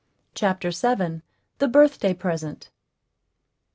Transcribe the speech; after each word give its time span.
CHAPTER 0.33 0.71
VII. 0.71 1.21
THE 1.59 1.67
BIRTHDAY 1.67 2.15
PRESENT. 2.15 2.71